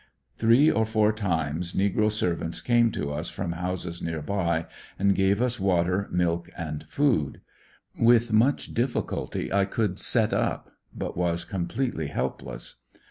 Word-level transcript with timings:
Three 0.35 0.71
or 0.71 0.83
four 0.87 1.13
times 1.13 1.75
negro 1.75 2.11
servants 2.11 2.59
came 2.59 2.91
to 2.93 3.13
us 3.13 3.29
from 3.29 3.51
houses 3.51 4.01
near 4.01 4.23
by, 4.23 4.65
and 4.97 5.13
gave 5.13 5.43
us 5.43 5.59
water, 5.59 6.07
milk 6.11 6.49
and 6.57 6.83
food. 6.85 7.39
With 7.95 8.33
much 8.33 8.73
difficulty 8.73 9.53
I 9.53 9.65
could 9.65 9.99
set 9.99 10.33
up, 10.33 10.71
but 10.91 11.15
was 11.15 11.45
completely 11.45 12.07
helpless. 12.07 12.77